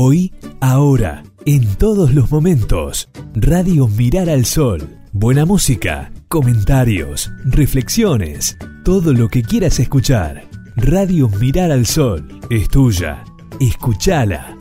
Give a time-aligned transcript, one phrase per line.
[0.00, 3.08] Hoy, ahora, en todos los momentos.
[3.34, 4.96] Radio Mirar al Sol.
[5.10, 10.44] Buena música, comentarios, reflexiones, todo lo que quieras escuchar.
[10.76, 13.24] Radio Mirar al Sol es tuya.
[13.58, 14.56] Escúchala.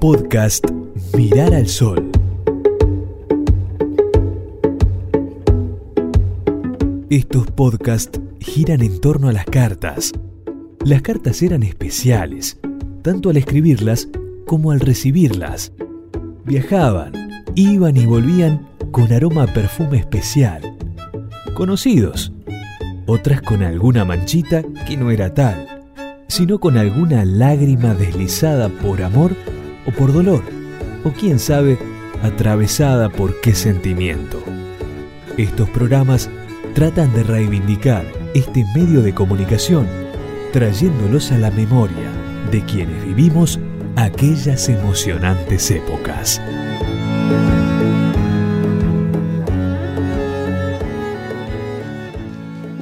[0.00, 0.64] Podcast
[1.16, 2.09] Mirar al Sol.
[7.10, 10.12] Estos podcasts giran en torno a las cartas.
[10.84, 12.60] Las cartas eran especiales,
[13.02, 14.08] tanto al escribirlas
[14.46, 15.72] como al recibirlas.
[16.44, 17.12] Viajaban,
[17.56, 20.76] iban y volvían con aroma a perfume especial.
[21.54, 22.32] Conocidos,
[23.06, 25.66] otras con alguna manchita que no era tal,
[26.28, 29.34] sino con alguna lágrima deslizada por amor
[29.84, 30.44] o por dolor,
[31.02, 31.76] o quién sabe,
[32.22, 34.40] atravesada por qué sentimiento.
[35.36, 36.30] Estos programas
[36.74, 39.88] tratan de reivindicar este medio de comunicación,
[40.52, 42.10] trayéndolos a la memoria
[42.50, 43.58] de quienes vivimos
[43.96, 46.40] aquellas emocionantes épocas.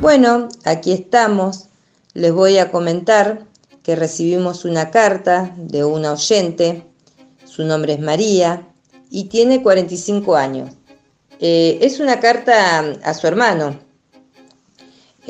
[0.00, 1.64] Bueno, aquí estamos.
[2.14, 3.44] Les voy a comentar
[3.82, 6.84] que recibimos una carta de una oyente.
[7.44, 8.68] Su nombre es María
[9.10, 10.74] y tiene 45 años.
[11.40, 13.87] Eh, es una carta a su hermano.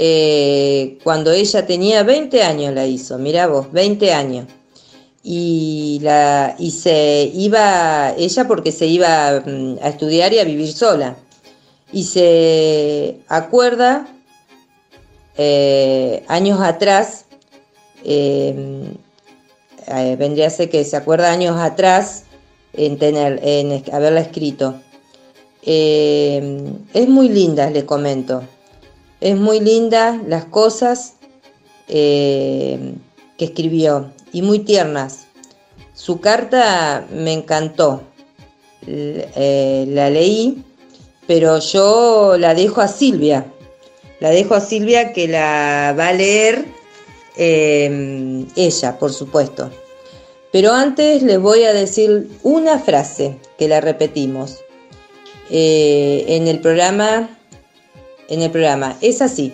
[0.00, 4.46] Eh, cuando ella tenía 20 años la hizo, mira vos, 20 años.
[5.24, 10.72] Y, la, y se iba, ella porque se iba mm, a estudiar y a vivir
[10.72, 11.16] sola.
[11.92, 14.06] Y se acuerda
[15.36, 17.24] eh, años atrás,
[20.16, 22.22] vendría a ser que se acuerda años atrás
[22.72, 24.80] en, tener, en haberla escrito.
[25.62, 26.62] Eh,
[26.94, 28.44] es muy linda, le comento.
[29.20, 31.14] Es muy linda las cosas
[31.88, 32.94] eh,
[33.36, 35.26] que escribió y muy tiernas.
[35.94, 38.03] Su carta me encantó.
[38.87, 40.65] Eh, la leí,
[41.26, 43.47] pero yo la dejo a Silvia.
[44.20, 46.65] La dejo a Silvia que la va a leer
[47.37, 49.71] ella, por supuesto.
[50.53, 54.59] Pero antes les voy a decir una frase que la repetimos.
[55.50, 57.38] Eh, en el programa.
[58.28, 58.97] En el programa.
[59.00, 59.53] Es así.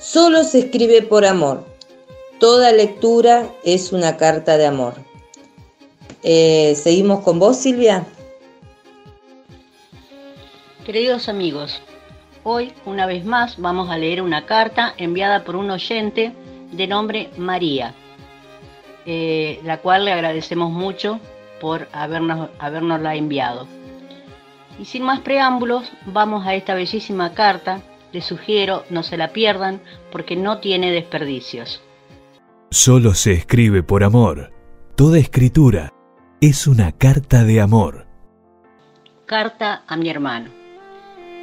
[0.00, 1.64] Solo se escribe por amor.
[2.40, 4.94] Toda lectura es una carta de amor.
[6.22, 8.06] Eh, Seguimos con vos, Silvia.
[10.84, 11.82] Queridos amigos,
[12.44, 16.32] hoy una vez más vamos a leer una carta enviada por un oyente
[16.72, 17.94] de nombre María,
[19.04, 21.20] eh, la cual le agradecemos mucho
[21.60, 23.66] por habernos, habernosla enviado.
[24.78, 27.82] Y sin más preámbulos, vamos a esta bellísima carta.
[28.12, 31.82] Les sugiero no se la pierdan porque no tiene desperdicios.
[32.70, 34.52] Solo se escribe por amor.
[34.94, 35.92] Toda escritura
[36.40, 38.06] es una carta de amor.
[39.26, 40.50] Carta a mi hermano.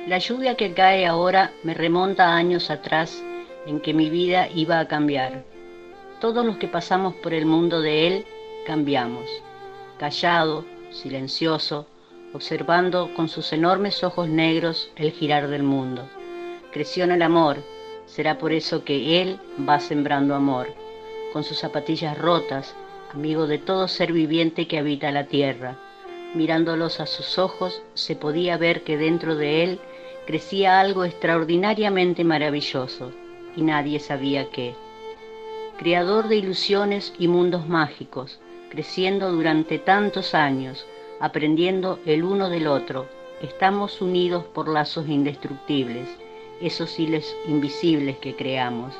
[0.08, 3.24] La lluvia que cae ahora me remonta a años atrás
[3.66, 5.44] en que mi vida iba a cambiar.
[6.20, 8.26] Todos los que pasamos por el mundo de él
[8.66, 9.26] cambiamos.
[10.00, 11.88] Callado, silencioso,
[12.34, 16.08] observando con sus enormes ojos negros el girar del mundo.
[16.75, 17.59] Creció en el amor,
[18.06, 20.68] será por eso que él va sembrando amor,
[21.31, 22.75] con sus zapatillas rotas,
[23.13, 25.78] amigo de todo ser viviente que habita la tierra.
[26.34, 29.80] Mirándolos a sus ojos, se podía ver que dentro de él
[30.28, 33.14] crecía algo extraordinariamente maravilloso,
[33.56, 34.75] y nadie sabía qué.
[35.78, 40.85] Creador de ilusiones y mundos mágicos, creciendo durante tantos años,
[41.22, 43.08] aprendiendo el uno del otro.
[43.41, 46.09] Estamos unidos por lazos indestructibles,
[46.61, 48.93] esos hilos invisibles que creamos.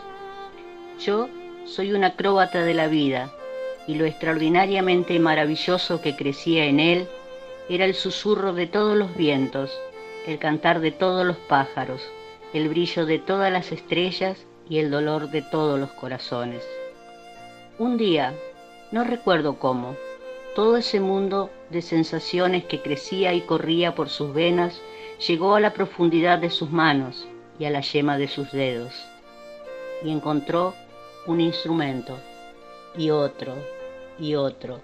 [1.00, 1.30] Yo
[1.66, 3.32] soy un acróbata de la vida
[3.88, 7.08] y lo extraordinariamente maravilloso que crecía en él
[7.70, 9.72] era el susurro de todos los vientos,
[10.28, 12.02] el cantar de todos los pájaros,
[12.54, 16.64] el brillo de todas las estrellas y el dolor de todos los corazones.
[17.78, 18.34] Un día,
[18.92, 19.96] no recuerdo cómo,
[20.56, 24.80] todo ese mundo de sensaciones que crecía y corría por sus venas
[25.28, 27.28] llegó a la profundidad de sus manos
[27.60, 28.94] y a la yema de sus dedos,
[30.04, 30.74] y encontró
[31.28, 32.18] un instrumento,
[32.98, 33.56] y otro,
[34.20, 34.80] y otro.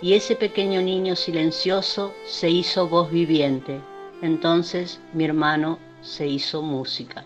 [0.00, 3.80] Y ese pequeño niño silencioso se hizo voz viviente.
[4.22, 7.24] Entonces mi hermano se hizo música.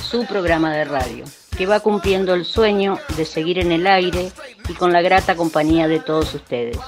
[0.00, 1.24] su programa de radio,
[1.56, 4.30] que va cumpliendo el sueño de seguir en el aire
[4.68, 6.78] y con la grata compañía de todos ustedes.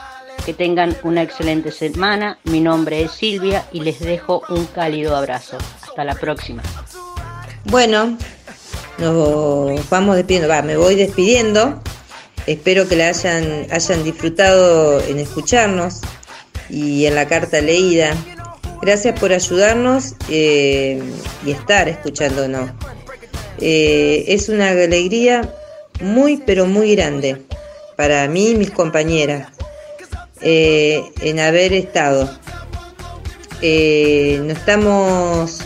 [0.44, 2.38] Que tengan una excelente semana.
[2.44, 5.58] Mi nombre es Silvia y les dejo un cálido abrazo.
[5.82, 6.62] Hasta la próxima.
[7.64, 8.16] Bueno,
[8.98, 10.48] nos vamos despidiendo.
[10.48, 11.80] Va, me voy despidiendo.
[12.46, 16.00] Espero que la hayan, hayan disfrutado en escucharnos
[16.68, 18.14] y en la carta leída.
[18.82, 21.02] Gracias por ayudarnos eh,
[21.46, 22.70] y estar escuchándonos.
[23.60, 25.48] Eh, es una alegría
[26.00, 27.42] muy, pero muy grande
[27.96, 29.48] para mí y mis compañeras
[30.40, 32.24] eh, en haber estado.
[33.62, 35.60] no estamos,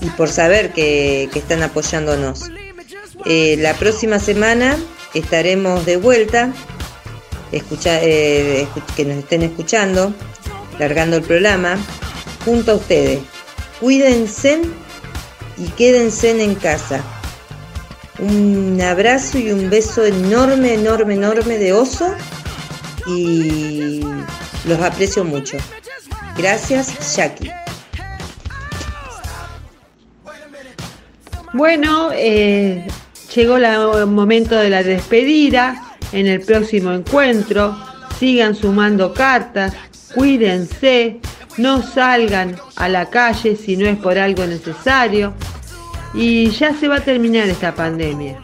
[0.00, 2.50] y por saber que, están apoyándonos.
[3.24, 4.78] la próxima semana
[5.14, 6.52] estaremos de vuelta,
[7.52, 10.14] escucha, que nos estén escuchando,
[10.78, 11.76] largando el programa
[12.44, 13.20] junto a ustedes.
[13.80, 14.62] Cuídense
[15.58, 17.02] y quédense en casa.
[18.18, 22.14] Un abrazo y un beso enorme, enorme, enorme de oso
[23.06, 24.00] y
[24.66, 25.56] los aprecio mucho.
[26.36, 27.50] Gracias, Jackie.
[31.52, 32.86] Bueno, eh,
[33.34, 35.84] llegó el momento de la despedida.
[36.12, 37.76] En el próximo encuentro,
[38.18, 39.74] sigan sumando cartas,
[40.14, 41.20] cuídense,
[41.58, 45.34] no salgan a la calle si no es por algo necesario.
[46.14, 48.38] Y ya se va a terminar esta pandemia.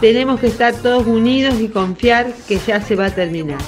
[0.00, 3.58] Tenemos que estar todos unidos y confiar que ya se va a terminar.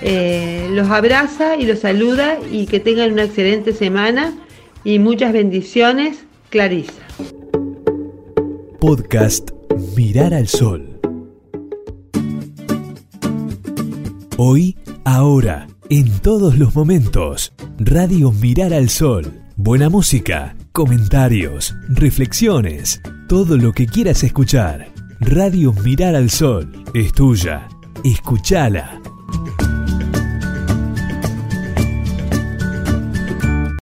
[0.00, 4.32] Eh, los abraza y los saluda y que tengan una excelente semana
[4.84, 6.92] y muchas bendiciones, Clarisa.
[8.80, 9.50] Podcast
[9.96, 11.00] Mirar al Sol.
[14.36, 17.52] Hoy, ahora en todos los momentos.
[17.80, 19.40] Radio Mirar al Sol.
[19.54, 24.88] Buena música, comentarios, reflexiones, todo lo que quieras escuchar.
[25.20, 27.68] Radio Mirar al Sol es tuya.
[28.02, 29.00] Escúchala.